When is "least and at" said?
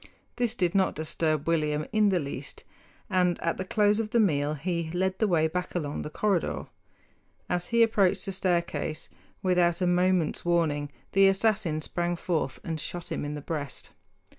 2.19-3.57